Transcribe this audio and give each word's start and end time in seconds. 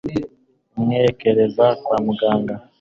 imwerekeza 0.77 1.65
kwamuganga……… 1.83 2.53